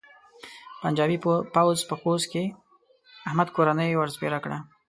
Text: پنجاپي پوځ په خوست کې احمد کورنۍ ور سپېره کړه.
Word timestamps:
پنجاپي 0.81 1.17
پوځ 1.55 1.77
په 1.89 1.95
خوست 1.99 2.25
کې 2.31 2.43
احمد 3.27 3.47
کورنۍ 3.55 3.89
ور 3.95 4.09
سپېره 4.15 4.39
کړه. 4.43 4.57